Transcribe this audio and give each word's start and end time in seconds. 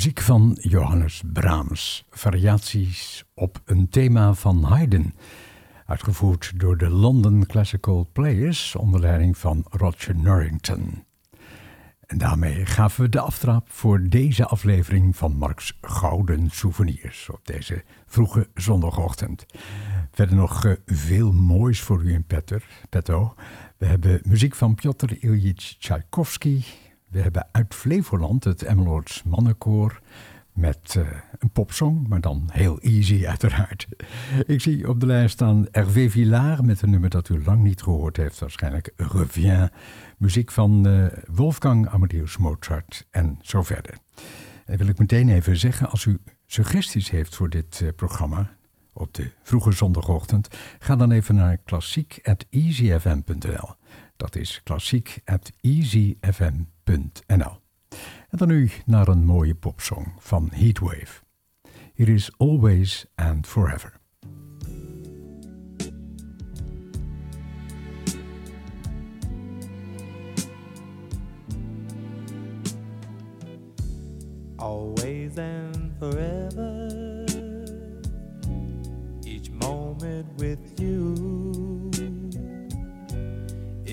Muziek 0.00 0.20
van 0.20 0.58
Johannes 0.60 1.22
Brahms, 1.32 2.04
variaties 2.10 3.24
op 3.34 3.62
een 3.64 3.88
thema 3.88 4.34
van 4.34 4.64
Haydn, 4.64 5.14
uitgevoerd 5.86 6.52
door 6.56 6.78
de 6.78 6.88
London 6.88 7.46
Classical 7.46 8.08
Players 8.12 8.76
onder 8.76 9.00
leiding 9.00 9.38
van 9.38 9.64
Roger 9.70 10.16
Norrington. 10.16 11.04
En 12.06 12.18
daarmee 12.18 12.66
gaven 12.66 13.02
we 13.02 13.08
de 13.08 13.20
aftrap 13.20 13.70
voor 13.70 14.08
deze 14.08 14.46
aflevering 14.46 15.16
van 15.16 15.36
Marks 15.36 15.78
Gouden 15.80 16.50
Souvenirs 16.50 17.28
op 17.30 17.46
deze 17.46 17.84
vroege 18.06 18.48
zondagochtend. 18.54 19.46
Verder 20.10 20.36
nog 20.36 20.64
eh, 20.64 20.72
veel 20.86 21.32
moois 21.32 21.80
voor 21.80 22.02
u 22.02 22.12
in 22.12 22.24
Petter, 22.24 22.64
petto. 22.88 23.34
We 23.76 23.86
hebben 23.86 24.20
muziek 24.24 24.54
van 24.54 24.74
Piotr 24.74 25.12
Ilyich 25.20 25.76
Tchaikovsky, 25.78 26.62
we 27.10 27.20
hebben 27.20 27.48
uit 27.52 27.74
Flevoland 27.74 28.44
het 28.44 28.62
Emmeloords 28.62 29.22
Mannenkoor 29.22 30.00
met 30.52 30.94
uh, 30.98 31.08
een 31.38 31.50
popsong, 31.50 32.08
maar 32.08 32.20
dan 32.20 32.48
heel 32.52 32.80
easy 32.80 33.26
uiteraard. 33.26 33.88
Ik 34.46 34.60
zie 34.60 34.88
op 34.88 35.00
de 35.00 35.06
lijst 35.06 35.32
staan 35.32 35.66
Hervé 35.70 36.10
Villard 36.10 36.62
met 36.62 36.82
een 36.82 36.90
nummer 36.90 37.10
dat 37.10 37.28
u 37.28 37.44
lang 37.44 37.62
niet 37.62 37.82
gehoord 37.82 38.16
heeft, 38.16 38.38
waarschijnlijk 38.38 38.92
Revient. 38.96 39.70
Muziek 40.18 40.50
van 40.50 40.86
uh, 40.86 41.06
Wolfgang 41.30 41.88
Amadeus 41.88 42.36
Mozart 42.36 43.06
en 43.10 43.38
zo 43.42 43.62
verder. 43.62 43.98
En 44.64 44.78
wil 44.78 44.88
ik 44.88 44.98
meteen 44.98 45.28
even 45.28 45.56
zeggen, 45.56 45.90
als 45.90 46.04
u 46.04 46.18
suggesties 46.46 47.10
heeft 47.10 47.36
voor 47.36 47.50
dit 47.50 47.80
uh, 47.82 47.88
programma 47.96 48.50
op 48.92 49.14
de 49.14 49.30
vroege 49.42 49.72
zondagochtend, 49.72 50.48
ga 50.78 50.96
dan 50.96 51.10
even 51.10 51.34
naar 51.34 51.56
klassiek.easyfm.nl. 51.56 53.74
Dat 54.16 54.36
is 54.36 54.60
klassiek.easyfm.nl 54.64 56.78
en 58.26 58.38
dan 58.38 58.48
nu 58.48 58.70
naar 58.86 59.08
een 59.08 59.24
mooie 59.24 59.54
popsong 59.54 60.06
van 60.18 60.48
Heatwave. 60.52 61.22
It 61.94 62.08
is 62.08 62.30
always 62.36 63.06
and 63.14 63.46
forever. 63.46 64.00
Always 74.56 75.38
and 75.38 75.92
forever. 75.98 76.88
Each 79.24 79.50
moment 79.50 80.26
with 80.36 80.58
you 80.76 81.29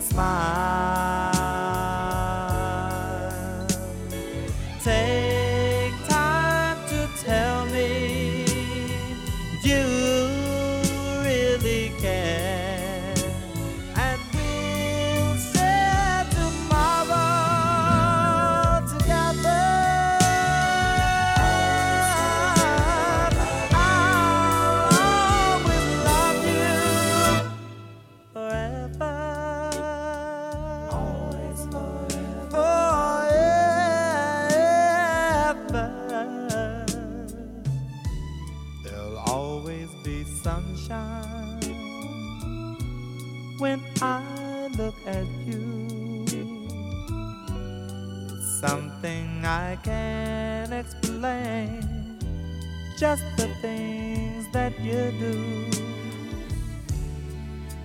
smile. 0.00 1.39
Things 53.60 54.46
that 54.52 54.78
you 54.80 55.12
do. 55.18 55.66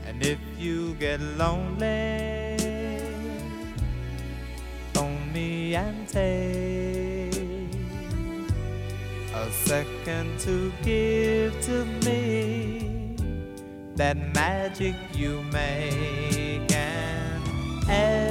And 0.06 0.26
if 0.26 0.40
you 0.58 0.94
get 0.96 1.20
lonely, 1.20 2.58
phone 4.94 5.34
me 5.34 5.76
and 5.76 6.08
take 6.08 7.36
a 9.34 9.52
second 9.52 10.40
to 10.40 10.72
give 10.84 11.60
to 11.62 11.86
me 12.06 13.16
that 13.96 14.18
magic 14.34 14.96
you 15.14 15.44
make 15.52 16.72
and 16.72 18.25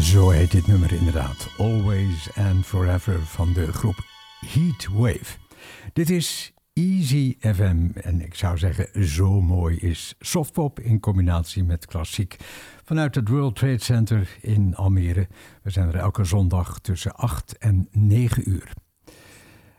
zo 0.00 0.30
heet 0.30 0.50
dit 0.50 0.66
nummer 0.66 0.92
inderdaad. 0.92 1.48
Always 1.58 2.30
and 2.34 2.66
Forever 2.66 3.20
van 3.20 3.52
de 3.52 3.72
groep 3.72 4.04
Heatwave. 4.46 5.38
Dit 5.92 6.10
is 6.10 6.52
Easy 6.72 7.36
FM 7.40 7.88
en 7.94 8.20
ik 8.20 8.34
zou 8.34 8.58
zeggen 8.58 9.06
zo 9.06 9.40
mooi 9.40 9.76
is 9.76 10.14
softpop 10.18 10.80
in 10.80 11.00
combinatie 11.00 11.64
met 11.64 11.86
klassiek. 11.86 12.36
Vanuit 12.84 13.14
het 13.14 13.28
World 13.28 13.56
Trade 13.56 13.82
Center 13.82 14.36
in 14.40 14.76
Almere. 14.76 15.28
We 15.62 15.70
zijn 15.70 15.88
er 15.88 15.96
elke 15.96 16.24
zondag 16.24 16.78
tussen 16.80 17.14
8 17.14 17.58
en 17.58 17.88
9 17.90 18.50
uur. 18.50 18.72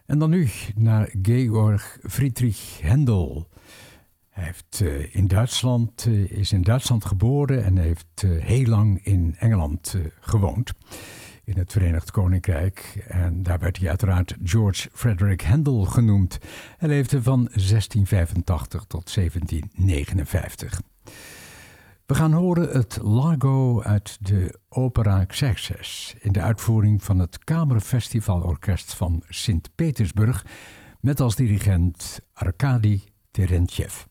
En 0.05 0.19
dan 0.19 0.29
nu 0.29 0.49
naar 0.75 1.13
Georg 1.21 1.97
Friedrich 2.01 2.79
Händel. 2.81 3.49
Hij 4.31 4.43
heeft, 4.43 4.81
eh, 4.81 5.15
in 5.15 5.27
Duitsland, 5.27 6.05
eh, 6.05 6.31
is 6.31 6.51
in 6.51 6.61
Duitsland 6.61 7.05
geboren 7.05 7.63
en 7.63 7.77
heeft 7.77 8.23
eh, 8.23 8.29
heel 8.29 8.65
lang 8.65 9.05
in 9.05 9.35
Engeland 9.39 9.95
gewoond. 10.19 10.73
In 11.43 11.57
het 11.57 11.71
Verenigd 11.71 12.11
Koninkrijk. 12.11 13.05
En 13.07 13.43
daar 13.43 13.59
werd 13.59 13.77
hij 13.77 13.89
uiteraard 13.89 14.35
George 14.43 14.89
Frederick 14.93 15.41
Handel 15.41 15.85
genoemd. 15.85 16.37
Hij 16.77 16.89
leefde 16.89 17.23
van 17.23 17.49
1685 17.51 18.83
tot 18.83 19.13
1759. 19.13 20.81
We 22.05 22.15
gaan 22.15 22.33
horen 22.33 22.69
het 22.69 22.99
Largo 23.01 23.81
uit 23.81 24.17
de 24.27 24.59
opera 24.69 25.25
Xerxes 25.25 26.15
in 26.19 26.31
de 26.31 26.41
uitvoering 26.41 27.03
van 27.03 27.19
het 27.19 27.43
Kamerfestivalorkest 27.43 28.95
van 28.95 29.23
Sint-Petersburg 29.29 30.45
met 30.99 31.19
als 31.19 31.35
dirigent 31.35 32.19
Arkadi 32.33 33.03
Terentjev. 33.31 34.10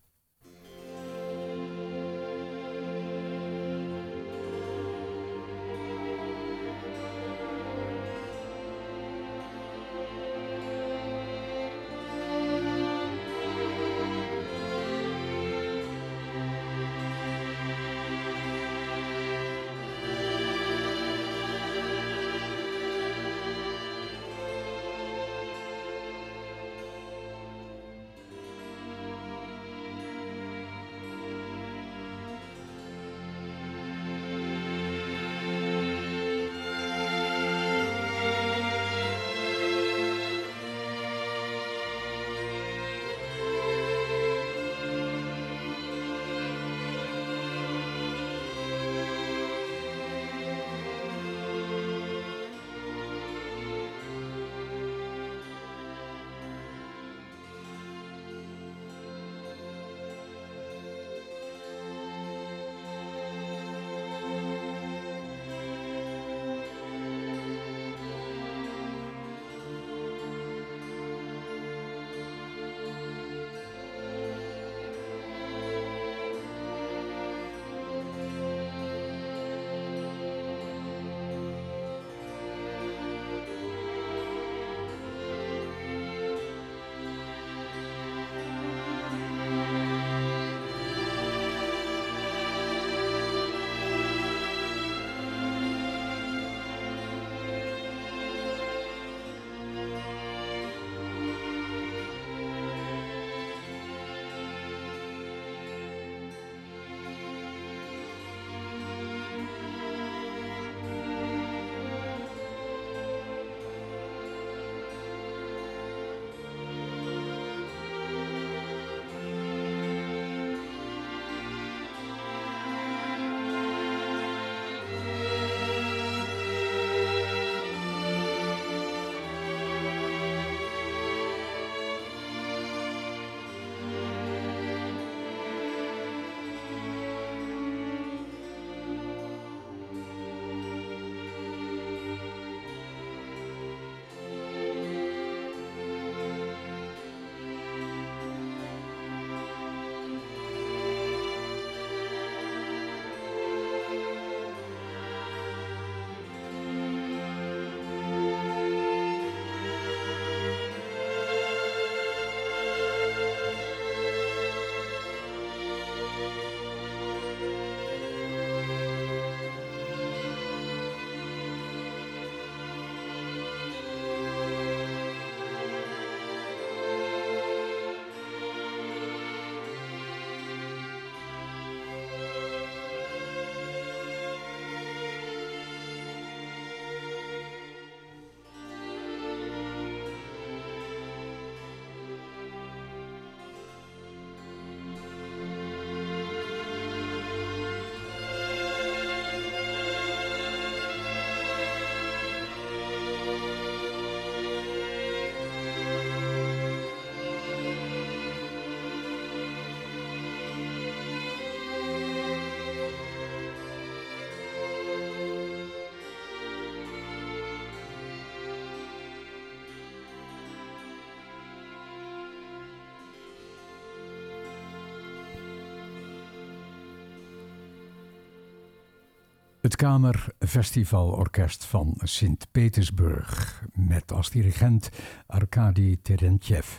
Het 229.60 229.76
Kamerfestivalorkest 229.76 231.64
van 231.64 231.94
Sint-Petersburg 232.02 233.62
met 233.72 234.12
als 234.12 234.30
dirigent 234.30 234.90
Arkady 235.26 235.98
Terentjev. 236.02 236.78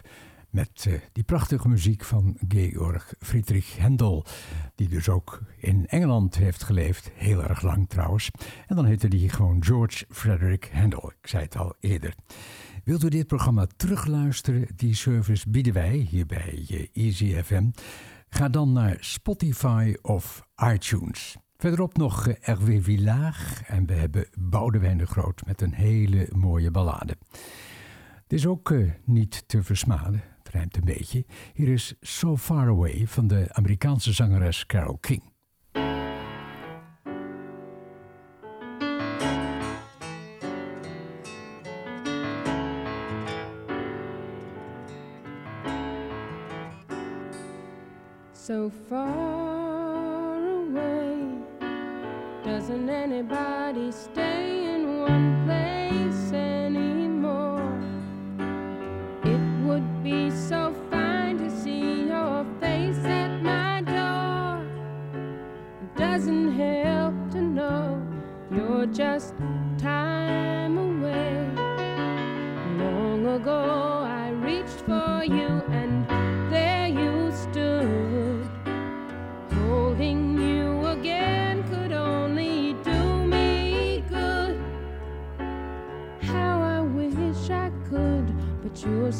Met 0.49 0.85
uh, 0.87 0.99
die 1.11 1.23
prachtige 1.23 1.67
muziek 1.67 2.03
van 2.03 2.37
Georg 2.47 3.13
Friedrich 3.19 3.77
Händel, 3.77 4.25
die 4.75 4.87
dus 4.87 5.09
ook 5.09 5.41
in 5.57 5.87
Engeland 5.87 6.35
heeft 6.35 6.63
geleefd, 6.63 7.11
heel 7.13 7.43
erg 7.43 7.61
lang 7.61 7.89
trouwens. 7.89 8.31
En 8.67 8.75
dan 8.75 8.85
heette 8.85 9.07
die 9.07 9.29
gewoon 9.29 9.63
George 9.63 10.05
Frederick 10.09 10.69
Handel, 10.73 11.11
ik 11.21 11.27
zei 11.27 11.43
het 11.43 11.57
al 11.57 11.75
eerder. 11.79 12.15
Wilt 12.83 13.03
u 13.03 13.09
dit 13.09 13.27
programma 13.27 13.67
terugluisteren? 13.77 14.67
Die 14.75 14.95
service 14.95 15.49
bieden 15.49 15.73
wij 15.73 15.95
hier 15.95 16.25
bij 16.25 16.89
Easy 16.93 17.41
FM. 17.41 17.69
Ga 18.29 18.49
dan 18.49 18.71
naar 18.71 18.97
Spotify 18.99 19.95
of 20.01 20.47
iTunes. 20.73 21.37
Verderop 21.61 21.97
nog 21.97 22.27
eh, 22.27 22.55
R.W. 22.55 22.81
Village 22.81 23.63
en 23.65 23.85
we 23.85 23.93
hebben 23.93 24.27
Boudewijn 24.39 24.97
de 24.97 25.05
Groot 25.05 25.45
met 25.45 25.61
een 25.61 25.73
hele 25.73 26.27
mooie 26.35 26.71
ballade. 26.71 27.17
Het 28.23 28.33
is 28.33 28.47
ook 28.47 28.69
uh, 28.69 28.91
niet 29.05 29.43
te 29.47 29.63
versmaden, 29.63 30.23
het 30.37 30.49
rijmt 30.49 30.77
een 30.77 30.85
beetje. 30.85 31.25
Hier 31.53 31.67
is 31.67 31.95
So 31.99 32.37
Far 32.37 32.67
Away 32.67 33.07
van 33.07 33.27
de 33.27 33.45
Amerikaanse 33.49 34.13
zangeres 34.13 34.65
Carole 34.65 34.97
King. 34.99 35.23
So 48.33 48.71
far 48.89 49.20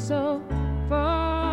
so 0.02 0.42
far 0.88 1.51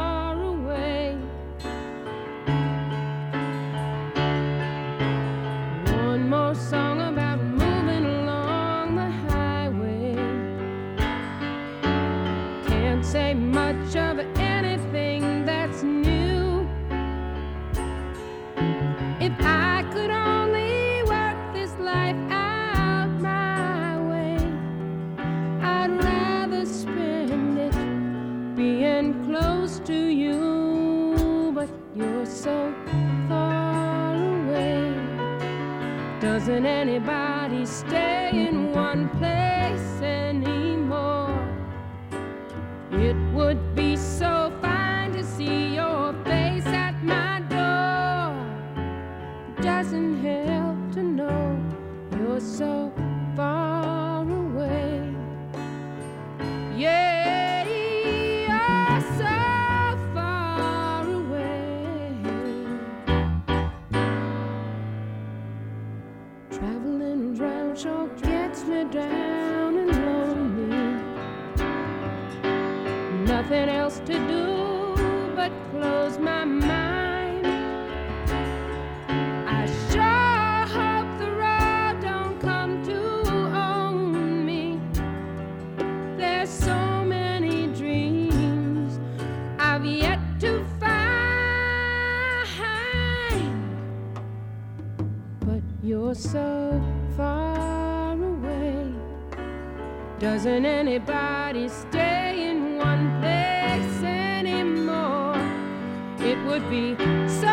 It 106.29 106.37
would 106.45 106.69
be 106.69 106.95
so 107.27 107.47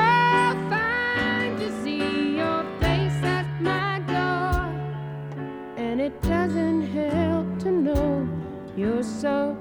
fine 0.68 1.56
to 1.56 1.82
see 1.82 2.36
your 2.36 2.62
face 2.78 3.22
at 3.22 3.46
my 3.58 4.00
door. 4.00 4.68
And 5.78 5.98
it 5.98 6.20
doesn't 6.20 6.82
help 6.82 7.58
to 7.60 7.70
know 7.70 8.28
you're 8.76 9.02
so 9.02 9.56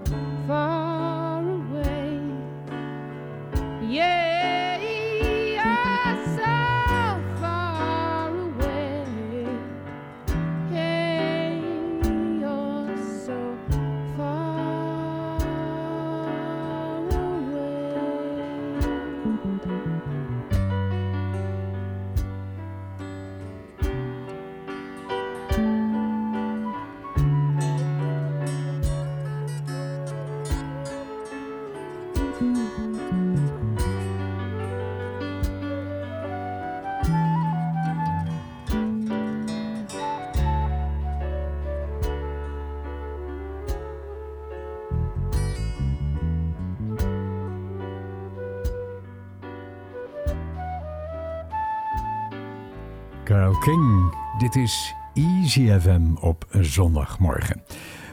dit 54.46 54.56
is 54.56 54.96
Easy 55.14 55.80
FM 55.80 56.16
op 56.20 56.48
zondagmorgen. 56.62 57.62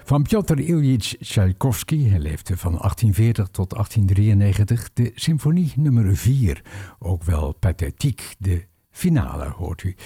Van 0.04 0.22
Piotr 0.22 0.58
Ilyich 0.58 1.16
Tchaikovsky, 1.20 2.08
hij 2.08 2.18
leefde 2.18 2.56
van 2.56 2.70
1840 2.70 3.48
tot 3.48 3.70
1893, 3.70 4.92
de 4.92 5.12
symfonie 5.14 5.72
nummer 5.76 6.16
4, 6.16 6.62
ook 6.98 7.22
wel 7.22 7.52
pathetiek, 7.52 8.34
de 8.38 8.66
finale 8.90 9.48
hoort 9.48 9.82
u. 9.82 9.96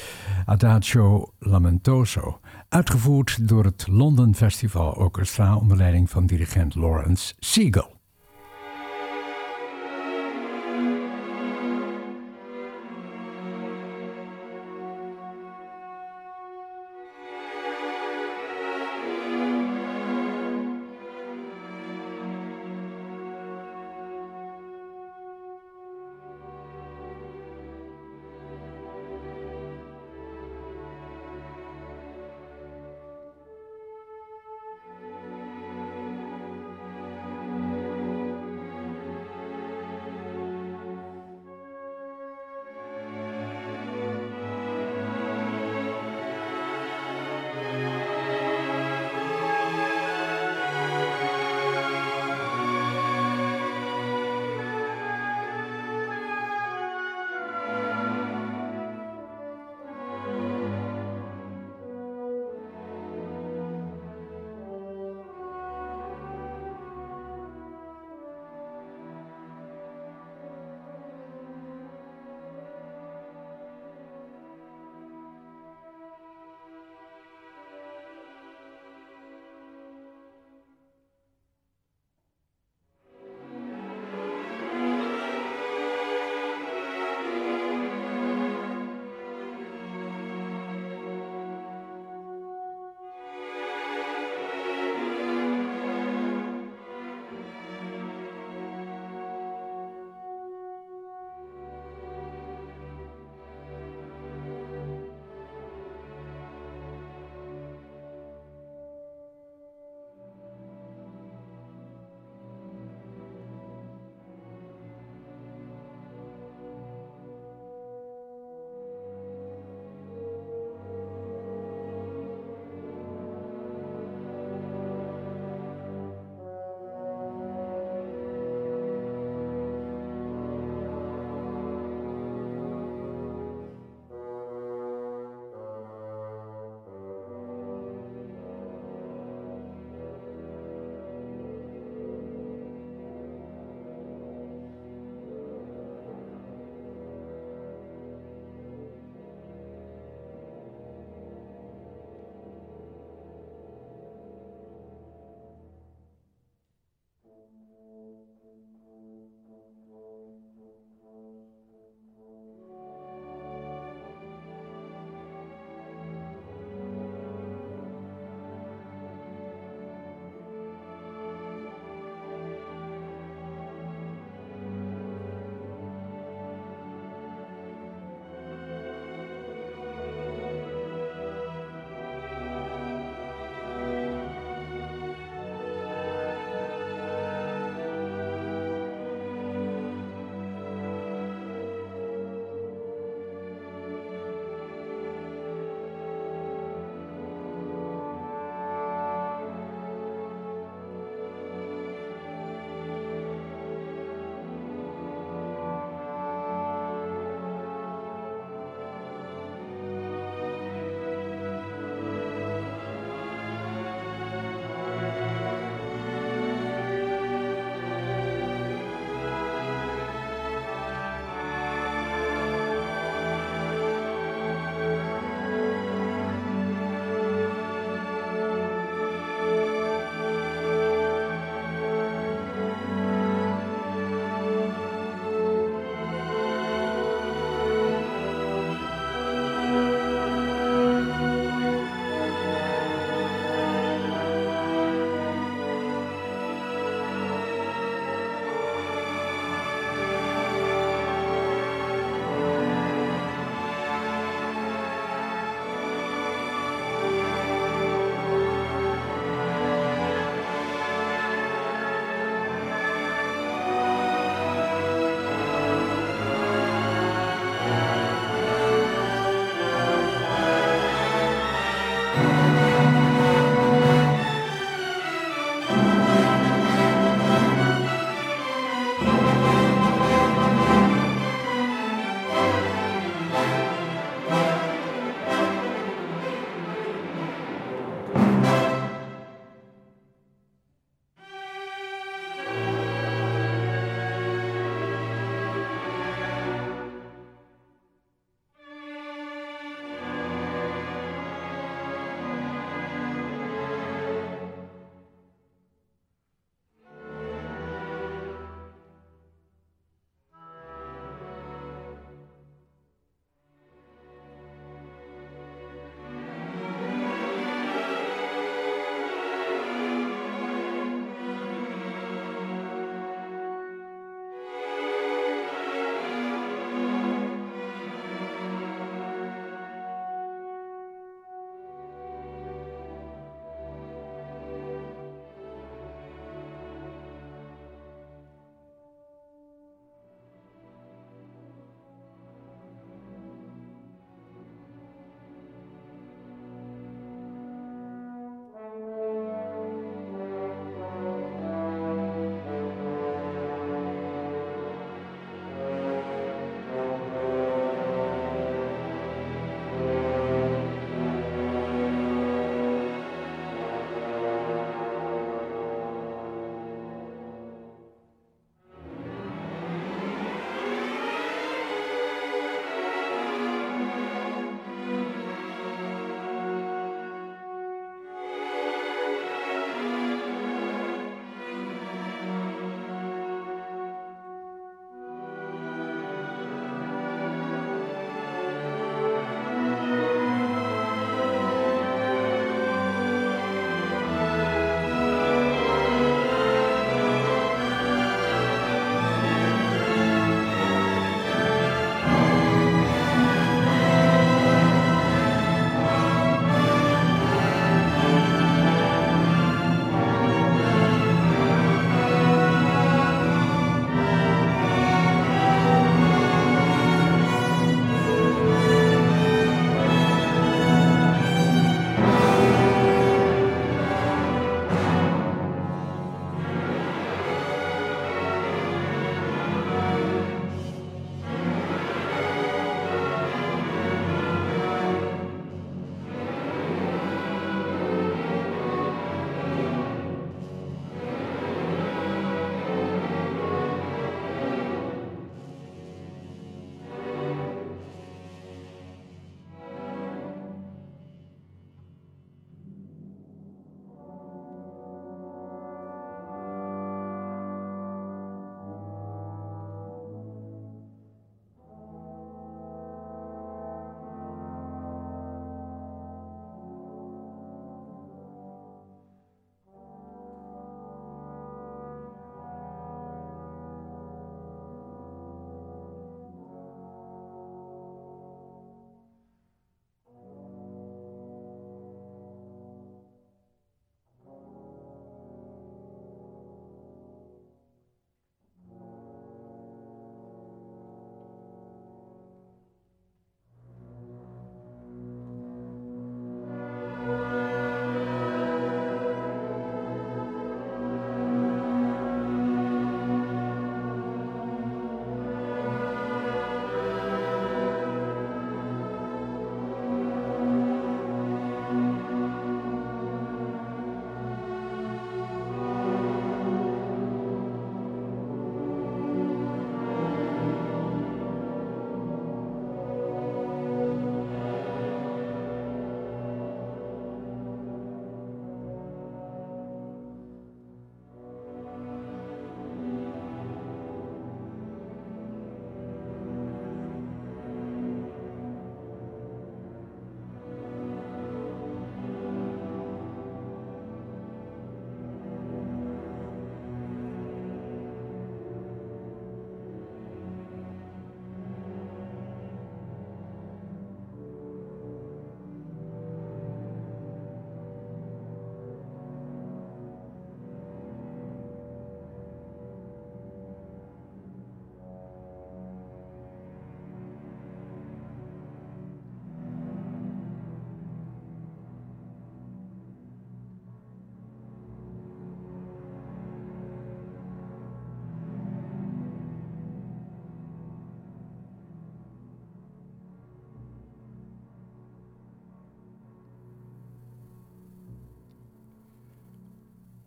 Adagio 0.45 1.33
Lamentoso, 1.39 2.41
uitgevoerd 2.69 3.49
door 3.49 3.65
het 3.65 3.87
London 3.87 4.35
Festival 4.35 4.93
Orchestra 4.93 5.57
onder 5.57 5.77
leiding 5.77 6.11
van 6.11 6.27
dirigent 6.27 6.75
Lawrence 6.75 7.35
Siegel. 7.39 7.96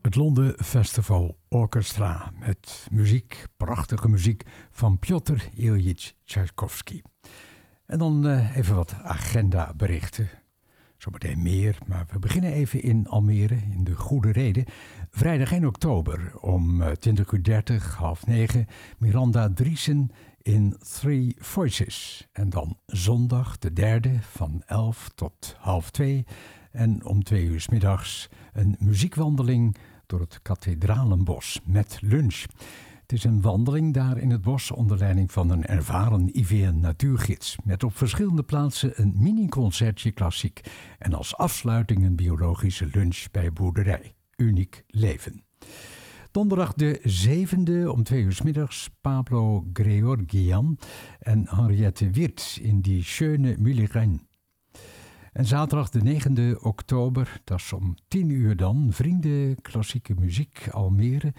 Het 0.09 0.17
Londen 0.17 0.53
Festival 0.63 1.37
Orchestra 1.47 2.31
met 2.39 2.87
muziek, 2.91 3.45
prachtige 3.57 4.09
muziek 4.09 4.43
van 4.71 4.99
Piotr 4.99 5.49
Ilyich 5.55 6.13
Tchaikovsky. 6.23 7.01
En 7.85 7.97
dan 7.99 8.27
uh, 8.27 8.57
even 8.57 8.75
wat 8.75 8.95
agendaberichten. 9.03 10.29
Zometeen 10.97 11.41
meer, 11.41 11.77
maar 11.87 12.05
we 12.11 12.19
beginnen 12.19 12.51
even 12.51 12.81
in 12.81 13.07
Almere, 13.07 13.55
in 13.71 13.83
de 13.83 13.95
Goede 13.95 14.31
Reden. 14.31 14.65
Vrijdag 15.09 15.51
1 15.51 15.65
oktober 15.65 16.39
om 16.39 16.81
20.30 16.81 16.93
uur 17.33 17.43
30, 17.43 17.95
half 17.95 18.25
9, 18.25 18.65
Miranda 18.97 19.49
Driesen 19.53 20.11
in 20.41 20.77
Three 20.99 21.35
Voices. 21.37 22.27
En 22.31 22.49
dan 22.49 22.77
zondag 22.85 23.57
de 23.57 23.73
derde 23.73 24.19
van 24.21 24.63
11 24.65 25.09
tot 25.15 25.55
half 25.57 25.91
2 25.91 26.25
en 26.71 27.05
om 27.05 27.23
2 27.23 27.43
uur 27.43 27.61
s 27.61 27.69
middags 27.69 28.29
een 28.53 28.75
muziekwandeling 28.79 29.77
door 30.09 30.19
het 30.19 30.39
Kathedralenbos 30.41 31.59
met 31.65 31.97
lunch. 32.01 32.45
Het 33.01 33.13
is 33.13 33.23
een 33.23 33.41
wandeling 33.41 33.93
daar 33.93 34.17
in 34.17 34.29
het 34.29 34.41
bos 34.41 34.71
onder 34.71 34.97
leiding 34.97 35.31
van 35.31 35.49
een 35.49 35.65
ervaren 35.65 36.37
IVN-natuurgids. 36.37 37.55
Met 37.63 37.83
op 37.83 37.97
verschillende 37.97 38.43
plaatsen 38.43 38.91
een 39.01 39.13
mini-concertje 39.17 40.11
klassiek. 40.11 40.61
En 40.97 41.13
als 41.13 41.35
afsluiting 41.35 42.03
een 42.03 42.15
biologische 42.15 42.89
lunch 42.91 43.25
bij 43.31 43.53
boerderij. 43.53 44.15
Uniek 44.35 44.83
leven. 44.87 45.43
Donderdag 46.31 46.73
de 46.73 46.99
7e 47.01 47.87
om 47.87 48.03
twee 48.03 48.23
uur 48.23 48.39
middags 48.43 48.89
Pablo 49.01 49.65
Georgian 49.73 50.77
en 51.19 51.47
Henriette 51.49 52.09
Wirt 52.09 52.59
in 52.61 52.81
die 52.81 53.03
Schöne 53.03 53.55
Mulligen. 53.59 54.28
En 55.33 55.45
zaterdag 55.45 55.89
de 55.89 56.21
9e 56.21 56.61
oktober, 56.61 57.41
dat 57.43 57.57
is 57.57 57.73
om 57.73 57.95
10 58.07 58.29
uur 58.29 58.55
dan, 58.55 58.87
Vrienden 58.91 59.61
Klassieke 59.61 60.13
Muziek 60.13 60.67
Almere 60.71 61.33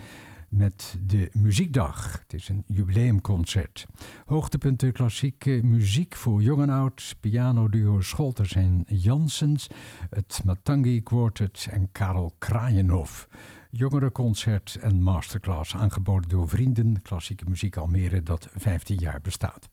met 0.50 0.96
de 1.07 1.31
Muziekdag. 1.33 2.18
Het 2.22 2.33
is 2.33 2.48
een 2.48 2.64
jubileumconcert. 2.66 3.87
Hoogtepunten 4.26 4.92
klassieke 4.92 5.61
muziek 5.62 6.14
voor 6.14 6.42
jong 6.42 6.62
en 6.62 6.70
oud, 6.70 7.16
pianoduo 7.20 8.00
Scholters 8.00 8.55
en 8.55 8.85
Jansens, 8.87 9.68
het 10.11 10.40
Matangi 10.44 11.03
Quartet 11.03 11.68
en 11.70 11.88
Karel 11.92 12.35
Kraaienhof. 12.38 13.29
Jongerenconcert 13.70 14.79
en 14.81 15.03
masterclass 15.03 15.74
aangeboden 15.74 16.29
door 16.29 16.48
Vrienden 16.48 17.03
Klassieke 17.03 17.44
Muziek 17.48 17.76
Almere 17.76 18.22
dat 18.22 18.48
15 18.57 18.96
jaar 18.96 19.20
bestaat. 19.20 19.68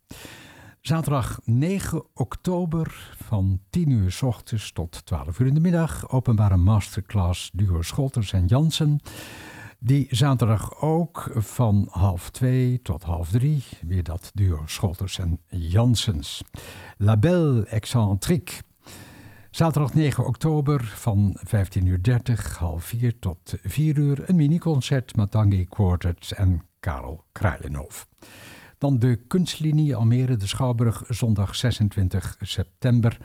Zaterdag 0.87 1.39
9 1.43 2.03
oktober 2.13 3.15
van 3.23 3.59
10 3.69 3.89
uur 3.89 4.11
s 4.11 4.21
ochtends 4.21 4.71
tot 4.71 5.05
12 5.05 5.39
uur 5.39 5.47
in 5.47 5.53
de 5.53 5.59
middag. 5.59 6.09
Openbare 6.09 6.57
masterclass 6.57 7.49
duo 7.53 7.81
Scholters 7.81 8.33
en 8.33 8.45
Jansen. 8.45 8.99
Die 9.79 10.07
zaterdag 10.09 10.81
ook 10.81 11.29
van 11.33 11.87
half 11.89 12.29
2 12.29 12.81
tot 12.81 13.03
half 13.03 13.29
3. 13.29 13.63
Weer 13.81 14.03
dat 14.03 14.31
duo 14.33 14.61
Scholters 14.65 15.19
en 15.19 15.39
Jansens. 15.47 16.43
La 16.97 17.17
Belle 17.17 17.65
Excentrique. 17.65 18.61
Zaterdag 19.51 19.93
9 19.93 20.25
oktober 20.25 20.83
van 20.95 21.39
15.30 21.79 21.83
uur 21.83 22.03
30, 22.03 22.57
half 22.57 22.83
4 22.83 23.19
tot 23.19 23.53
4 23.63 23.97
uur. 23.97 24.29
Een 24.29 24.35
miniconcert 24.35 25.15
met 25.15 25.31
Tangi 25.31 25.65
Quartet 25.65 26.31
en 26.35 26.61
Karel 26.79 27.23
Kraaienhof. 27.31 28.07
Dan 28.77 28.99
de 28.99 29.19
kunstlinie 29.27 29.95
Almere, 29.95 30.37
de 30.37 30.47
Schouwburg, 30.47 31.03
zondag 31.07 31.55
26 31.55 32.37
september. 32.41 33.17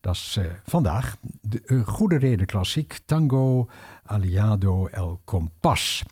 Dat 0.00 0.14
is 0.14 0.36
uh, 0.38 0.44
vandaag 0.64 1.16
de 1.40 1.62
uh, 1.66 1.86
Goede 1.86 2.16
Reden 2.16 2.46
Klassiek, 2.46 2.98
Tango 3.04 3.68
Aliado 4.02 4.86
El 4.86 5.20
Compas. 5.24 6.04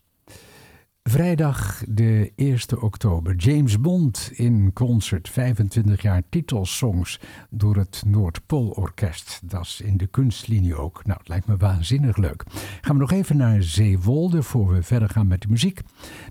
Vrijdag 1.02 1.82
de 1.88 2.32
1 2.36 2.82
oktober. 2.82 3.34
James 3.36 3.80
Bond 3.80 4.30
in 4.32 4.72
concert. 4.72 5.28
25 5.28 6.02
jaar 6.02 6.22
titelsongs 6.28 7.20
door 7.50 7.76
het 7.76 8.02
Noordpoolorkest. 8.06 9.40
Dat 9.44 9.62
is 9.62 9.80
in 9.80 9.96
de 9.96 10.06
kunstlinie 10.06 10.76
ook. 10.76 11.04
Nou, 11.04 11.18
het 11.18 11.28
lijkt 11.28 11.46
me 11.46 11.56
waanzinnig 11.56 12.16
leuk. 12.16 12.44
Gaan 12.80 12.94
we 12.94 13.00
nog 13.00 13.12
even 13.12 13.36
naar 13.36 13.62
Zeewolde 13.62 14.42
voor 14.42 14.72
we 14.72 14.82
verder 14.82 15.08
gaan 15.08 15.26
met 15.26 15.42
de 15.42 15.48
muziek. 15.48 15.80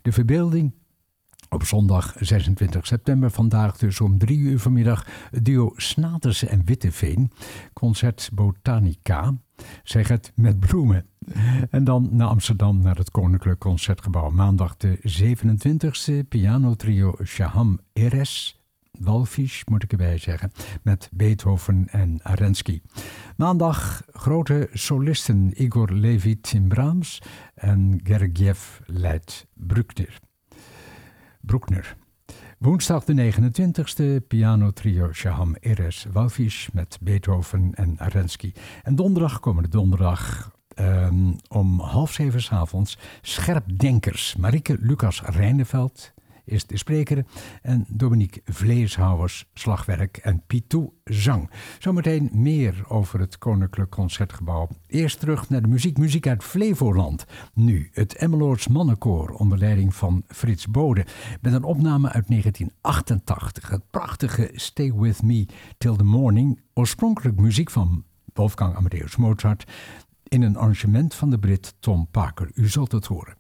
De 0.01 0.12
verbeelding 0.12 0.73
op 1.49 1.63
zondag 1.63 2.15
26 2.19 2.88
september, 2.88 3.31
vandaag 3.31 3.77
dus 3.77 4.01
om 4.01 4.17
drie 4.17 4.39
uur 4.39 4.59
vanmiddag, 4.59 5.05
duo 5.41 5.73
Snaters 5.75 6.43
en 6.43 6.65
Witteveen, 6.65 7.31
concert 7.73 8.29
Botanica, 8.33 9.33
zeg 9.83 10.07
het 10.07 10.31
met 10.35 10.59
bloemen. 10.59 11.05
En 11.69 11.83
dan 11.83 12.09
naar 12.12 12.27
Amsterdam, 12.27 12.79
naar 12.81 12.97
het 12.97 13.12
Koninklijk 13.12 13.59
Concertgebouw. 13.59 14.29
Maandag 14.29 14.77
de 14.77 14.99
27e, 15.21 16.27
pianotrio 16.27 17.15
Shaham 17.23 17.79
Eres, 17.93 18.59
Walfisch 18.99 19.65
moet 19.65 19.83
ik 19.83 19.91
erbij 19.91 20.17
zeggen, 20.17 20.51
met 20.83 21.09
Beethoven 21.13 21.88
en 21.88 22.19
Arensky. 22.23 22.81
Maandag 23.38 24.03
grote 24.12 24.69
solisten 24.73 25.63
Igor 25.63 25.93
Levit 25.93 26.51
in 26.53 26.67
Brahms 26.67 27.21
en 27.55 27.99
Gergiev 28.03 28.79
Leit 28.85 29.47
Bruckner. 29.53 30.28
Broekner. 31.41 31.95
Woensdag 32.58 33.06
de 33.06 33.32
29e 33.32 34.28
pianotrio 34.28 35.13
Shaham 35.13 35.56
Eres 35.60 36.06
Walfisch 36.12 36.69
met 36.73 36.97
Beethoven 37.02 37.71
en 37.73 37.99
Arensky. 37.99 38.52
En 38.84 38.95
donderdag, 38.95 39.39
komende 39.39 39.69
donderdag, 39.69 40.52
um, 40.75 41.36
om 41.47 41.80
half 41.80 42.12
zeven 42.13 42.41
s 42.41 42.52
avonds, 42.52 42.97
Scherpdenkers. 43.21 44.36
Marike 44.36 44.78
Lucas 44.80 45.21
Rijneveld, 45.21 46.13
is 46.49 46.65
de 46.65 46.77
spreker. 46.77 47.25
En 47.62 47.85
Dominique 47.88 48.41
Vleeshouwers, 48.45 49.49
slagwerk 49.53 50.17
en 50.17 50.43
Pitou 50.47 50.89
zang. 51.03 51.49
Zometeen 51.79 52.29
meer 52.33 52.83
over 52.88 53.19
het 53.19 53.38
Koninklijk 53.38 53.91
Concertgebouw. 53.91 54.69
Eerst 54.88 55.19
terug 55.19 55.49
naar 55.49 55.62
de 55.62 55.67
muziek. 55.67 55.97
Muziek 55.97 56.27
uit 56.27 56.43
Flevoland. 56.43 57.25
Nu 57.53 57.89
het 57.93 58.15
Emmeloords 58.15 58.67
Mannenkoor 58.67 59.29
onder 59.29 59.57
leiding 59.57 59.95
van 59.95 60.23
Frits 60.27 60.67
Bode. 60.67 61.05
Met 61.41 61.53
een 61.53 61.63
opname 61.63 62.12
uit 62.12 62.27
1988. 62.27 63.69
Het 63.69 63.83
prachtige 63.89 64.49
Stay 64.53 64.93
With 64.93 65.21
Me 65.23 65.45
Till 65.77 65.95
The 65.95 66.03
Morning. 66.03 66.59
Oorspronkelijk 66.73 67.39
muziek 67.39 67.69
van 67.69 68.03
Wolfgang 68.33 68.75
Amadeus 68.75 69.15
Mozart. 69.15 69.71
In 70.27 70.41
een 70.41 70.57
arrangement 70.57 71.15
van 71.15 71.29
de 71.29 71.39
Brit 71.39 71.75
Tom 71.79 72.07
Parker. 72.12 72.51
U 72.53 72.67
zult 72.67 72.91
het 72.91 73.05
horen. 73.05 73.38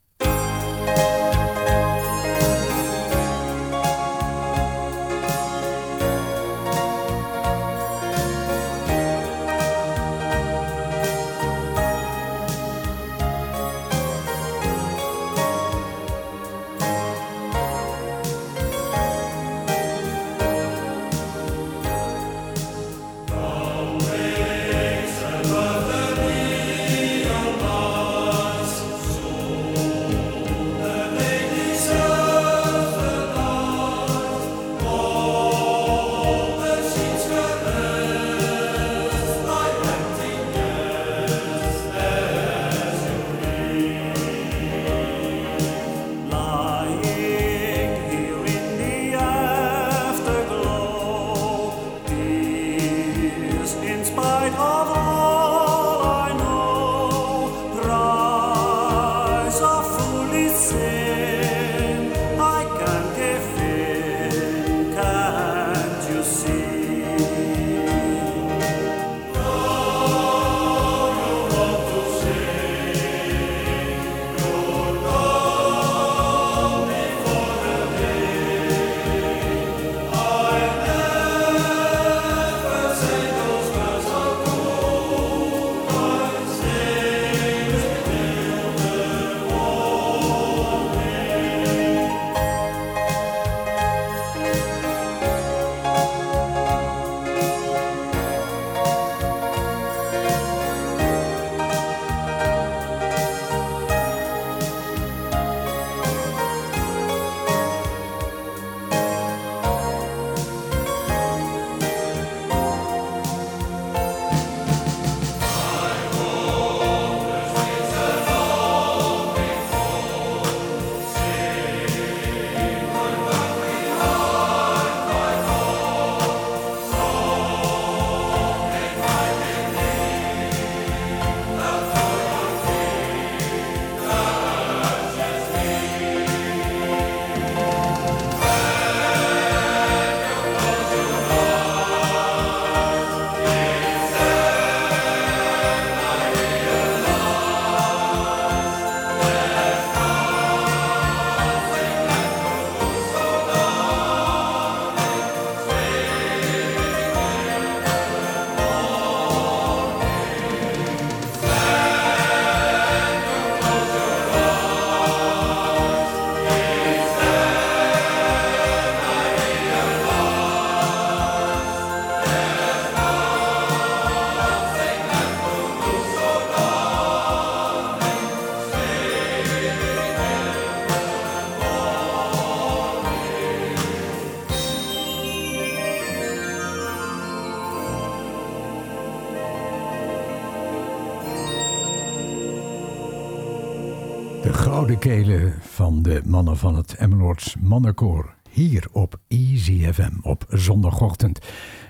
Van 196.47 196.75
het 196.75 196.95
Emmeloords 196.95 197.55
Mannenkoor. 197.59 198.35
Hier 198.49 198.87
op 198.91 199.19
Easy 199.27 199.91
FM 199.91 200.11
op 200.21 200.45
zondagochtend. 200.49 201.39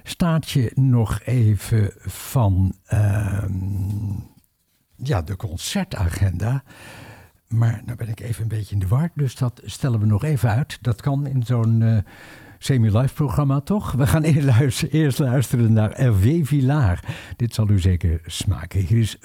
Staat 0.03 0.49
je 0.49 0.71
nog 0.75 1.21
even 1.21 1.93
van 1.97 2.73
ehm, 2.85 3.51
ja, 4.95 5.21
de 5.21 5.35
concertagenda. 5.35 6.63
Maar 7.47 7.81
nou 7.85 7.97
ben 7.97 8.09
ik 8.09 8.19
even 8.19 8.41
een 8.41 8.47
beetje 8.47 8.73
in 8.73 8.79
de 8.79 8.87
war, 8.87 9.11
dus 9.13 9.35
dat 9.35 9.61
stellen 9.65 9.99
we 9.99 10.05
nog 10.05 10.23
even 10.23 10.49
uit. 10.49 10.77
Dat 10.81 11.01
kan 11.01 11.27
in 11.27 11.43
zo'n 11.43 11.81
uh, 11.81 11.97
semi-live 12.57 13.13
programma, 13.13 13.59
toch? 13.59 13.91
We 13.91 14.07
gaan 14.07 14.23
eerst 14.23 15.19
luisteren, 15.19 15.73
naar 15.73 15.91
Hervé 15.91 16.39
Villard. 16.43 17.05
Dit 17.35 17.53
zal 17.53 17.69
u 17.69 17.79
zeker 17.79 18.21
smaken. 18.25 18.79
Hier 18.79 18.99
is 18.99 19.17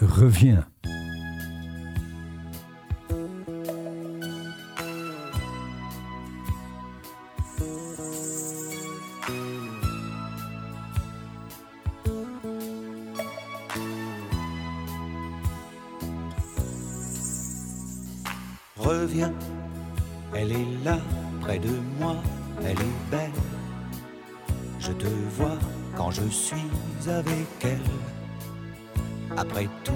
Elle 20.34 20.50
est 20.50 20.84
là, 20.84 20.98
près 21.40 21.58
de 21.58 21.70
moi, 22.00 22.16
elle 22.60 22.80
est 22.80 23.10
belle. 23.10 23.30
Je 24.80 24.90
te 24.92 25.06
vois 25.36 25.58
quand 25.96 26.10
je 26.10 26.28
suis 26.28 26.66
avec 27.06 27.46
elle. 27.62 27.78
Après 29.36 29.68
tout, 29.84 29.92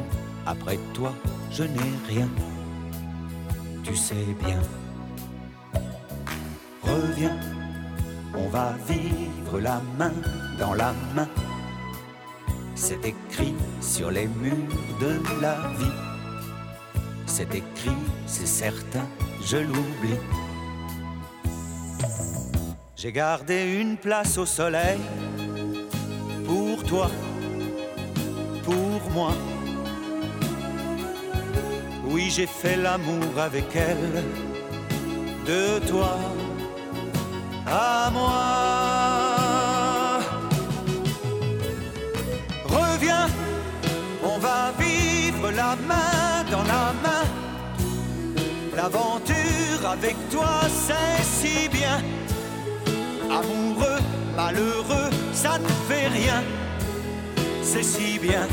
après 0.47 0.79
toi, 0.95 1.13
je 1.51 1.65
n'ai 1.65 1.93
rien. 2.07 2.29
Tu 3.83 3.97
sais 3.97 4.37
bien. 4.45 4.61
Reviens, 6.83 7.37
on 8.37 8.49
va 8.49 8.75
vivre 8.87 9.59
la 9.61 9.81
main 9.99 10.13
dans 10.61 10.75
la 10.75 10.93
main. 11.17 11.29
C'est 12.77 13.05
écrit 13.05 13.55
sur 13.81 14.13
les 14.13 14.29
murs 14.29 14.55
de 15.01 15.43
la 15.43 15.55
vie. 15.79 16.18
C'est 17.39 17.55
écrit, 17.55 17.95
c'est 18.27 18.49
certain 18.49 19.07
je 19.45 19.59
l'oublie. 19.59 20.19
J'ai 22.97 23.13
gardé 23.13 23.79
une 23.81 23.97
place 23.97 24.37
au 24.39 24.45
soleil 24.45 24.99
pour 26.45 26.83
toi, 26.83 27.09
pour 28.65 29.11
moi. 29.13 29.35
Oui, 32.07 32.29
j'ai 32.29 32.49
fait 32.49 32.75
l'amour 32.75 33.39
avec 33.39 33.67
elle, 33.77 34.25
de 35.47 35.79
toi 35.87 36.19
à 37.69 38.11
moi. 38.13 38.88
L'aventure 48.79 49.91
avec 49.91 50.15
toi, 50.31 50.61
c'est 50.71 51.25
si 51.25 51.69
bien. 51.69 52.01
Amoureux, 53.29 53.99
malheureux, 54.37 55.11
ça 55.33 55.59
ne 55.59 55.67
fait 55.89 56.07
rien. 56.07 56.45
C'est 57.61 57.83
si 57.83 58.21
bien. 58.21 58.47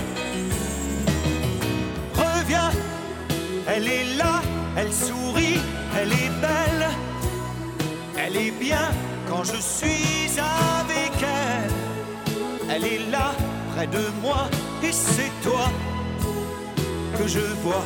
Reviens, 2.16 2.72
elle 3.68 3.88
est 3.88 4.16
là, 4.18 4.42
elle 4.76 4.92
sourit, 4.92 5.62
elle 5.96 6.12
est 6.12 6.34
belle. 6.42 6.88
Elle 8.18 8.36
est 8.36 8.58
bien 8.60 8.88
quand 9.30 9.44
je 9.44 9.62
suis 9.62 10.40
avec 10.40 11.14
elle. 11.22 11.72
Elle 12.72 12.84
est 12.84 13.12
là, 13.12 13.36
près 13.76 13.86
de 13.86 14.02
moi, 14.24 14.50
et 14.82 14.92
c'est 14.92 15.34
toi 15.44 15.68
que 17.16 17.28
je 17.28 17.46
vois. 17.62 17.86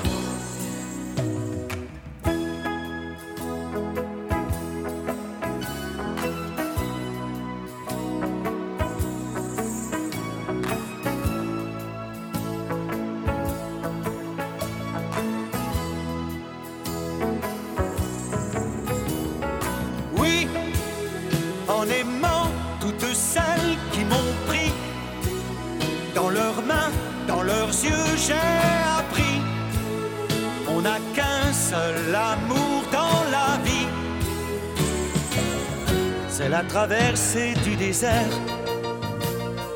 Traversée 36.70 37.54
du 37.64 37.76
désert. 37.76 38.34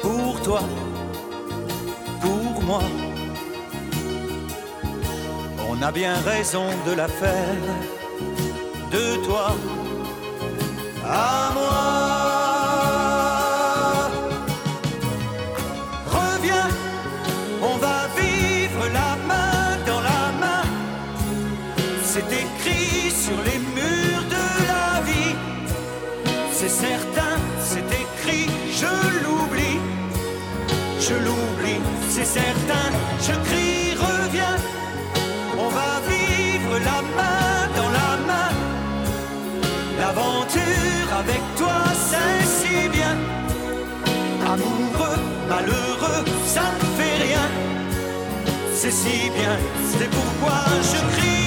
Pour 0.02 0.40
toi, 0.42 0.62
pour 2.22 2.62
moi. 2.64 2.84
On 5.70 5.82
a 5.82 5.92
bien 5.92 6.16
raison 6.32 6.68
de 6.88 6.94
la 6.94 7.08
faire. 7.08 7.64
De 8.92 9.26
toi 9.26 9.48
à 11.04 11.52
moi. 11.58 11.84
Reviens, 16.18 16.70
on 17.70 17.78
va 17.86 17.98
vivre 18.22 18.84
la 19.00 19.12
main 19.30 19.78
dans 19.90 20.02
la 20.12 20.24
main. 20.42 20.66
C'est 22.04 22.32
écrit 22.44 23.10
sur 23.10 23.38
les 23.48 23.60
c'est 26.64 26.88
certain, 26.88 27.36
c'est 27.60 27.90
écrit, 28.04 28.48
je 28.72 28.92
l'oublie, 29.24 29.80
je 30.98 31.14
l'oublie, 31.26 31.82
c'est 32.10 32.26
certain, 32.26 32.88
je 33.20 33.34
crie, 33.48 33.96
reviens, 33.96 34.56
on 35.58 35.68
va 35.68 35.92
vivre 36.08 36.74
la 36.90 37.00
main 37.18 37.68
dans 37.78 37.92
la 38.00 38.12
main, 38.30 38.52
l'aventure 40.00 41.10
avec 41.20 41.42
toi, 41.58 41.80
c'est 42.10 42.46
si 42.58 42.88
bien, 42.96 43.18
amoureux, 44.54 45.20
malheureux, 45.50 46.24
ça 46.46 46.66
ne 46.80 46.86
fait 46.98 47.18
rien, 47.26 47.48
c'est 48.74 48.96
si 49.02 49.30
bien, 49.38 49.56
c'est 49.98 50.10
pourquoi 50.10 50.60
je 50.92 51.00
crie, 51.16 51.43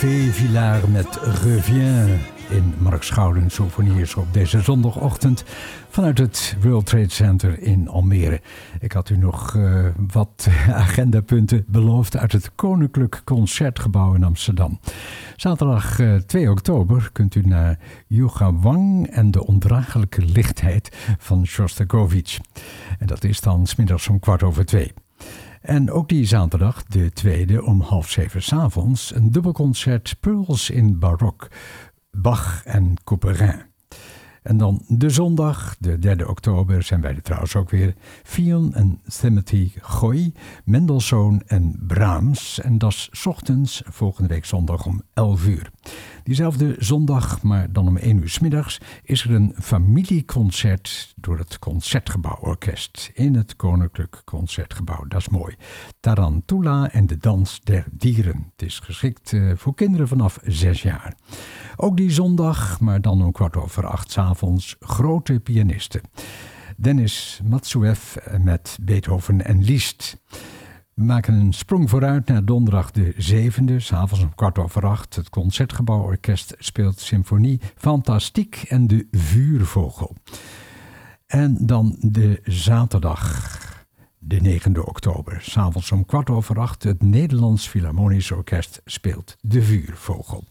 Hervé 0.00 0.32
Villard 0.32 0.92
met 0.92 1.18
Revient 1.42 2.20
in 2.50 2.74
Mark 2.78 3.02
Schouden 3.02 3.50
Souvenirs 3.50 4.14
op 4.14 4.32
deze 4.32 4.60
zondagochtend 4.60 5.44
vanuit 5.88 6.18
het 6.18 6.56
World 6.62 6.86
Trade 6.86 7.10
Center 7.10 7.62
in 7.62 7.88
Almere. 7.88 8.40
Ik 8.78 8.92
had 8.92 9.10
u 9.10 9.16
nog 9.16 9.54
uh, 9.54 9.86
wat 10.12 10.48
agendapunten 10.68 11.64
beloofd 11.68 12.16
uit 12.16 12.32
het 12.32 12.54
Koninklijk 12.54 13.22
Concertgebouw 13.24 14.14
in 14.14 14.24
Amsterdam. 14.24 14.80
Zaterdag 15.36 15.98
uh, 15.98 16.14
eh, 16.14 16.22
2 16.22 16.50
oktober 16.50 17.10
kunt 17.12 17.34
u 17.34 17.40
naar 17.40 17.78
Yoga 18.06 18.52
Wang 18.52 19.06
en 19.06 19.30
de 19.30 19.46
ondraaglijke 19.46 20.24
lichtheid 20.24 20.96
van 21.18 21.46
Shostakovich. 21.46 22.38
En 22.98 23.06
dat 23.06 23.24
is 23.24 23.40
dan 23.40 23.66
smiddags 23.66 24.08
om 24.08 24.18
kwart 24.18 24.42
over 24.42 24.64
twee. 24.64 24.92
En 25.60 25.90
ook 25.90 26.08
die 26.08 26.26
zaterdag, 26.26 26.84
de 26.84 27.12
tweede, 27.12 27.64
om 27.64 27.80
half 27.80 28.10
zeven 28.10 28.42
s'avonds, 28.42 29.14
een 29.14 29.30
dubbelconcert 29.30 30.16
Pearls 30.20 30.70
in 30.70 30.98
Barok, 30.98 31.48
Bach 32.10 32.64
en 32.64 32.94
Couperin. 33.04 33.69
En 34.50 34.56
dan 34.56 34.82
de 34.88 35.10
zondag, 35.10 35.76
de 35.78 35.98
3 35.98 36.28
oktober, 36.28 36.82
zijn 36.82 37.00
wij 37.00 37.14
er 37.14 37.22
trouwens 37.22 37.56
ook 37.56 37.70
weer. 37.70 37.94
Fion 38.22 38.74
en 38.74 39.00
Timothy 39.20 39.70
Goy, 39.80 40.32
Mendelssohn 40.64 41.42
en 41.46 41.84
Brahms. 41.86 42.60
En 42.60 42.78
dat 42.78 42.90
is 42.90 43.26
ochtends, 43.26 43.82
volgende 43.86 44.28
week 44.28 44.44
zondag 44.44 44.86
om 44.86 45.02
11 45.14 45.46
uur. 45.46 45.70
Diezelfde 46.24 46.74
zondag, 46.78 47.42
maar 47.42 47.72
dan 47.72 47.88
om 47.88 47.96
1 47.96 48.16
uur 48.16 48.28
s 48.28 48.38
middags, 48.38 48.80
is 49.02 49.24
er 49.24 49.30
een 49.30 49.54
familieconcert 49.58 51.12
door 51.16 51.38
het 51.38 51.58
Concertgebouworkest 51.58 53.10
in 53.14 53.34
het 53.34 53.56
Koninklijk 53.56 54.22
Concertgebouw. 54.24 55.04
Dat 55.08 55.20
is 55.20 55.28
mooi. 55.28 55.54
Tarantula 56.00 56.90
en 56.92 57.06
de 57.06 57.16
Dans 57.16 57.60
der 57.60 57.84
Dieren. 57.90 58.50
Het 58.56 58.68
is 58.68 58.78
geschikt 58.78 59.32
eh, 59.32 59.52
voor 59.56 59.74
kinderen 59.74 60.08
vanaf 60.08 60.38
6 60.42 60.82
jaar. 60.82 61.14
Ook 61.82 61.96
die 61.96 62.10
zondag, 62.10 62.80
maar 62.80 63.00
dan 63.00 63.22
om 63.22 63.32
kwart 63.32 63.56
over 63.56 63.86
acht 63.86 64.10
s 64.10 64.18
avonds, 64.18 64.76
grote 64.80 65.40
pianisten. 65.40 66.00
Dennis 66.76 67.40
Matsuev 67.44 68.16
met 68.38 68.78
Beethoven 68.82 69.44
en 69.44 69.64
Liszt. 69.64 70.20
We 70.94 71.04
maken 71.04 71.34
een 71.34 71.52
sprong 71.52 71.90
vooruit 71.90 72.26
naar 72.26 72.44
donderdag 72.44 72.90
de 72.90 73.14
7e, 73.14 73.76
s'avonds 73.76 74.24
om 74.24 74.34
kwart 74.34 74.58
over 74.58 74.86
acht. 74.86 75.16
Het 75.16 75.30
Concertgebouworkest 75.30 76.54
speelt 76.58 77.00
Symfonie 77.00 77.60
Fantastiek 77.76 78.64
en 78.68 78.86
de 78.86 79.06
Vuurvogel. 79.10 80.16
En 81.26 81.56
dan 81.60 81.96
de 82.00 82.40
zaterdag, 82.44 83.58
de 84.22 84.60
9e 84.60 84.80
oktober. 84.84 85.38
S'avonds 85.40 85.92
om 85.92 86.04
kwart 86.04 86.30
over 86.30 86.58
acht. 86.58 86.82
Het 86.82 87.02
Nederlands 87.02 87.68
Philharmonisch 87.68 88.30
Orkest 88.30 88.80
speelt 88.84 89.36
De 89.40 89.62
Vuurvogel. 89.62 90.44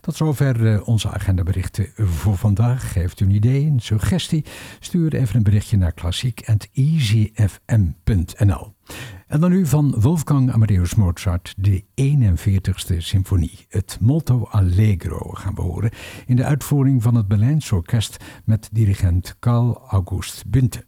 Tot 0.00 0.16
zover 0.16 0.72
eh, 0.72 0.88
onze 0.88 1.10
agendaberichten 1.10 1.88
voor 1.96 2.36
vandaag. 2.36 2.94
Heeft 2.94 3.20
u 3.20 3.24
een 3.24 3.30
idee, 3.30 3.66
een 3.66 3.80
suggestie? 3.80 4.44
Stuur 4.80 5.14
even 5.14 5.36
een 5.36 5.42
berichtje 5.42 5.76
naar 5.76 5.92
klassiek.easyfm.nl. 5.92 8.74
En 9.26 9.40
dan 9.40 9.50
nu 9.50 9.66
van 9.66 10.00
Wolfgang 10.00 10.52
Amadeus 10.52 10.94
Mozart, 10.94 11.54
de 11.56 11.84
41ste 12.00 12.96
symfonie. 12.96 13.66
Het 13.68 13.98
Molto 14.00 14.46
Allegro 14.50 15.30
gaan 15.30 15.54
we 15.54 15.60
horen 15.60 15.90
in 16.26 16.36
de 16.36 16.44
uitvoering 16.44 17.02
van 17.02 17.14
het 17.14 17.28
Berlijns 17.28 17.72
Orkest 17.72 18.24
met 18.44 18.68
dirigent 18.72 19.36
Carl 19.38 19.82
August 19.88 20.50
Bunte. 20.50 20.84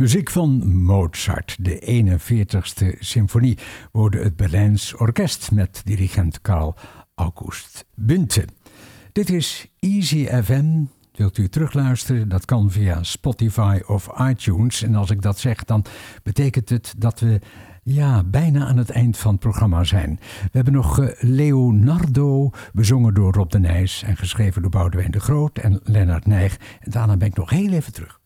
Muziek 0.00 0.30
van 0.30 0.72
Mozart, 0.82 1.56
de 1.64 2.04
41ste 2.04 2.98
symfonie, 2.98 3.58
hoorde 3.92 4.18
het 4.18 4.36
Berlijns 4.36 4.94
orkest 4.94 5.50
met 5.52 5.82
dirigent 5.84 6.40
Karl 6.40 6.74
August 7.14 7.84
Bunte. 7.94 8.44
Dit 9.12 9.30
is 9.30 9.66
Easy 9.78 10.26
FM. 10.26 10.84
Wilt 11.12 11.38
u 11.38 11.48
terugluisteren? 11.48 12.28
Dat 12.28 12.44
kan 12.44 12.70
via 12.70 13.02
Spotify 13.02 13.80
of 13.86 14.08
iTunes. 14.20 14.82
En 14.82 14.94
als 14.94 15.10
ik 15.10 15.22
dat 15.22 15.38
zeg, 15.38 15.64
dan 15.64 15.84
betekent 16.22 16.68
het 16.68 16.94
dat 16.98 17.20
we 17.20 17.40
ja, 17.82 18.24
bijna 18.24 18.66
aan 18.66 18.76
het 18.76 18.90
eind 18.90 19.16
van 19.16 19.30
het 19.30 19.40
programma 19.40 19.84
zijn. 19.84 20.18
We 20.42 20.50
hebben 20.52 20.72
nog 20.72 20.98
eh, 20.98 21.08
Leonardo, 21.18 22.50
bezongen 22.72 23.14
door 23.14 23.32
Rob 23.32 23.50
de 23.50 23.58
Nijs 23.58 24.02
en 24.02 24.16
geschreven 24.16 24.62
door 24.62 24.70
Boudewijn 24.70 25.10
de 25.10 25.20
Groot 25.20 25.58
en 25.58 25.80
Lennart 25.82 26.26
Nijg. 26.26 26.56
En 26.80 26.90
daarna 26.90 27.16
ben 27.16 27.28
ik 27.28 27.36
nog 27.36 27.50
heel 27.50 27.72
even 27.72 27.92
terug. 27.92 28.19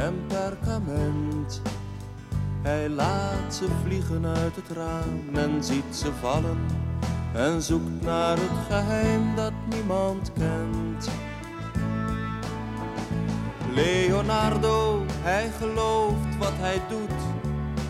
En 0.00 0.24
perkament. 0.26 1.62
Hij 2.62 2.88
laat 2.88 3.54
ze 3.54 3.66
vliegen 3.84 4.26
uit 4.26 4.56
het 4.56 4.76
raam 4.76 5.34
en 5.34 5.64
ziet 5.64 5.94
ze 5.94 6.12
vallen 6.20 6.58
en 7.34 7.62
zoekt 7.62 8.02
naar 8.02 8.36
het 8.36 8.66
geheim 8.68 9.36
dat 9.36 9.52
niemand 9.68 10.32
kent. 10.32 11.10
Leonardo, 13.74 15.04
hij 15.08 15.50
gelooft 15.58 16.36
wat 16.38 16.54
hij 16.54 16.80
doet, 16.88 17.20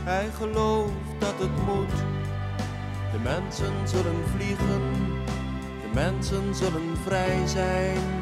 hij 0.04 0.28
gelooft 0.38 1.10
dat 1.18 1.34
het 1.38 1.56
moet. 1.66 1.96
De 3.12 3.18
mensen 3.22 3.88
zullen 3.88 4.28
vliegen, 4.36 4.82
de 5.82 5.90
mensen 5.94 6.54
zullen 6.54 6.96
vrij 7.04 7.46
zijn. 7.46 8.19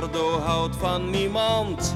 Leonardo 0.00 0.38
houdt 0.38 0.76
van 0.76 1.10
niemand. 1.10 1.94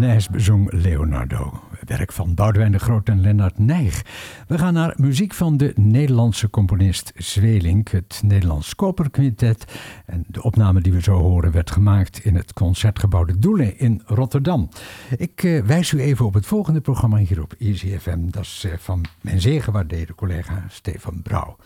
De 0.00 0.06
Nijs 0.06 0.28
bezong 0.28 0.72
Leonardo. 0.72 1.60
Werk 1.84 2.12
van 2.12 2.34
Boudewijn 2.34 2.72
de 2.72 2.78
Groot 2.78 3.08
en 3.08 3.20
Lennart 3.20 3.58
Nijg. 3.58 4.02
We 4.46 4.58
gaan 4.58 4.72
naar 4.72 4.94
muziek 4.96 5.34
van 5.34 5.56
de 5.56 5.72
Nederlandse 5.76 6.50
componist 6.50 7.12
Zwelink, 7.16 7.88
het 7.88 8.20
Nederlands 8.24 8.74
Koperquintet. 8.74 9.64
En 10.06 10.24
de 10.26 10.42
opname 10.42 10.80
die 10.80 10.92
we 10.92 11.02
zo 11.02 11.18
horen 11.18 11.52
werd 11.52 11.70
gemaakt 11.70 12.24
in 12.24 12.34
het 12.34 12.52
Concertgebouw 12.52 13.24
De 13.24 13.38
Doelen 13.38 13.78
in 13.78 14.02
Rotterdam. 14.06 14.68
Ik 15.16 15.42
eh, 15.42 15.62
wijs 15.62 15.92
u 15.92 16.00
even 16.00 16.24
op 16.24 16.34
het 16.34 16.46
volgende 16.46 16.80
programma 16.80 17.16
hier 17.16 17.42
op 17.42 17.54
Easy 17.58 17.98
FM. 17.98 18.30
Dat 18.30 18.42
is 18.42 18.64
eh, 18.64 18.78
van 18.78 19.04
mijn 19.20 19.40
zeer 19.40 19.62
gewaardeerde 19.62 20.14
collega 20.14 20.64
Stefan 20.68 21.22
Brouw. 21.22 21.56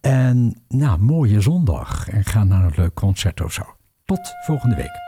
En 0.00 0.62
nou, 0.68 0.98
mooie 0.98 1.40
zondag 1.40 2.08
en 2.08 2.24
ga 2.24 2.44
naar 2.44 2.64
een 2.64 2.72
leuk 2.76 2.94
concert 2.94 3.40
of 3.40 3.52
zo. 3.52 3.62
Tot 4.04 4.20
volgende 4.44 4.76
week. 4.76 5.05